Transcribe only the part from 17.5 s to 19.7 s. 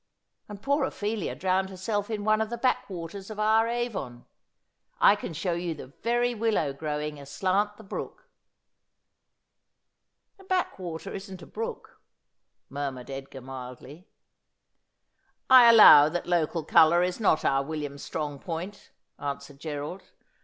William's strong point,' answered